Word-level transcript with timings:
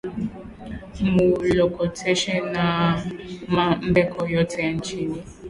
Mu 1.11 1.27
lokoteshe 1.57 2.33
na 2.53 2.65
ma 3.55 3.65
mbeko 3.89 4.19
yote 4.35 4.57
ya 4.65 4.73
chini 4.85 5.19